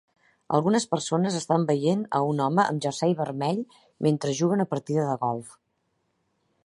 Algunes 0.59 0.85
persones 0.93 1.35
estan 1.39 1.67
veient 1.71 2.01
a 2.19 2.23
un 2.29 2.41
home 2.45 2.63
amb 2.63 2.83
jersei 2.87 3.13
vermell 3.21 3.61
mentre 4.07 4.35
juga 4.41 4.59
una 4.59 4.67
partida 4.73 5.05
de 5.11 5.19
golf. 5.27 5.55